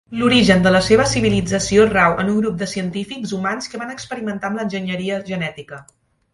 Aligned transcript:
L'origen 0.19 0.63
de 0.67 0.69
la 0.75 0.79
seva 0.85 1.03
civilització 1.11 1.85
rau 1.91 2.15
en 2.23 2.33
un 2.33 2.41
grup 2.41 2.57
de 2.63 2.69
científics 2.73 3.37
humans 3.41 3.71
que 3.75 3.85
van 3.85 3.95
experimentar 3.99 4.51
amb 4.53 4.63
l'enginyeria 4.63 5.25
genètica. 5.33 5.83